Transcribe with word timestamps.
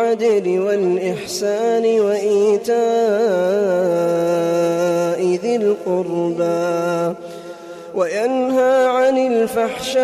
بالعدل 0.00 0.58
والإحسان 0.58 2.00
وإيتاء 2.00 2.80
ذي 5.42 5.56
القربى 5.56 7.14
وينهى 7.94 8.86
عن 8.86 9.18
الفحشاء 9.18 10.00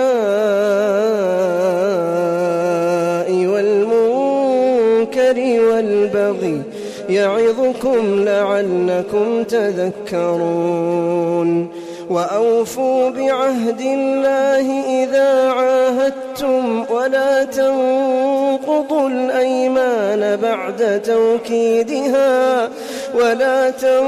والمنكر 3.46 5.38
والبغي 5.60 6.62
يعظكم 7.08 8.24
لعلكم 8.24 9.42
تذكرون 9.42 10.86
وأوفوا 12.10 13.10
بعهد 13.10 13.80
الله 13.80 14.84
إذا 15.04 15.50
عاهدتم 15.50 16.84
ولا 16.90 17.44
تنقضوا 17.44 18.25
الأيمان 19.26 20.36
بعد 20.42 21.02
توكيدها 21.02 22.68
ولا 23.14 23.70
تنقضوا 23.70 24.06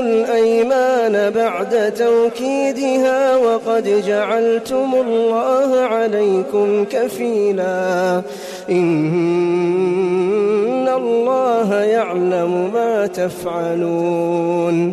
الأيمان 0.00 1.30
بعد 1.30 1.94
توكيدها 1.94 3.36
وقد 3.36 4.02
جعلتم 4.06 4.94
الله 4.94 5.80
عليكم 5.80 6.84
كفيلا. 6.84 8.22
إن 8.70 9.28
الله 10.88 11.74
يعلم 11.82 12.70
ما 12.74 13.06
تفعلون. 13.06 14.92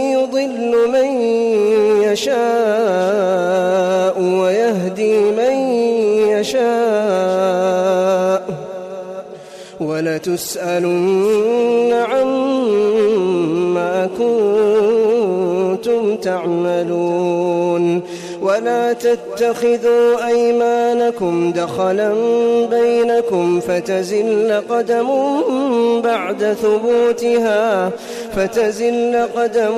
يضل 0.41 0.87
من 0.87 1.21
يشاء 2.01 2.41
ويهدي 4.21 5.19
من 5.19 5.53
يشاء 6.27 6.61
ولتسألن 9.79 11.93
عما 11.93 14.09
كنتم 14.17 16.15
تعملون 16.15 18.01
ولا 18.41 18.93
تتخذوا 18.93 20.31
أيمانكم 21.11 21.51
دخلا 21.51 22.13
بينكم 22.69 23.59
فتزل 23.59 24.61
قدم 24.69 25.07
بعد 26.01 26.57
ثبوتها 26.63 27.91
فتزل 28.35 29.27
قدم 29.35 29.75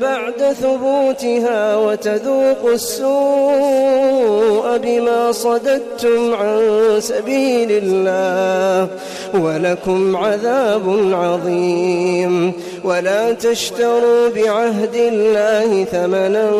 بعد 0.00 0.56
ثبوتها 0.62 1.76
وتذوقوا 1.76 2.72
السوء 2.72 4.76
بما 4.76 5.32
صددتم 5.32 6.34
عن 6.34 6.60
سبيل 6.98 7.68
الله 7.70 8.88
ولكم 9.34 10.16
عذاب 10.16 11.12
عظيم. 11.12 12.52
ولا 12.84 13.32
تشتروا 13.32 14.28
بعهد 14.36 14.94
الله 14.94 15.84
ثمنا 15.84 16.50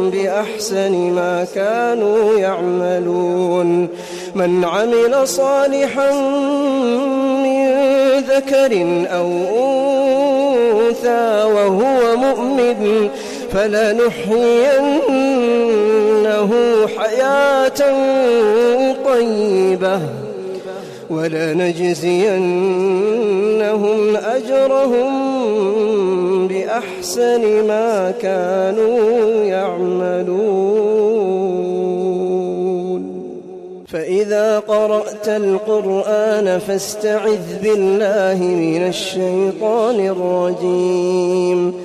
بأحسن 0.10 0.92
ما 0.92 1.48
كانوا 1.56 2.40
يعملون. 2.40 3.88
من 4.36 4.66
عمل 4.66 5.28
صالحا 5.28 6.12
من 7.44 7.68
ذكر 8.20 9.06
أو 9.12 9.28
أنثى 10.88 11.44
وهو 11.54 12.16
مؤمن 12.16 13.10
فلنحيينه 13.52 14.86
حياة 16.98 17.80
طيبة. 19.06 20.25
ولنجزينهم 21.10 22.16
أجرهم 24.16 25.12
بأحسن 26.48 27.68
ما 27.68 28.14
كانوا 28.22 29.44
يعملون. 29.44 30.86
فإذا 33.88 34.60
قرأت 34.60 35.28
القرآن 35.28 36.60
فاستعذ 36.60 37.62
بالله 37.64 38.44
من 38.44 38.88
الشيطان 38.88 40.00
الرجيم. 40.00 41.85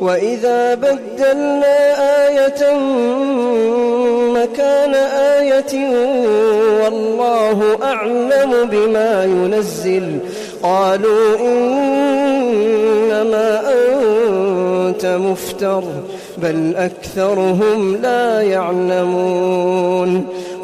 وإذا 0.00 0.74
بدلنا 0.74 1.76
آية 2.26 2.76
مكان 4.32 4.94
آية 4.94 5.88
والله 6.82 7.78
أعلم 7.82 8.68
بما 8.70 9.24
ينزل 9.24 10.18
قالوا 10.62 11.36
إنما 11.40 12.60
أنت 13.70 15.06
مفتر 15.06 15.82
بل 16.38 16.76
أكثرهم 16.76 17.96
لا 18.02 18.40
يعلمون 18.40 20.26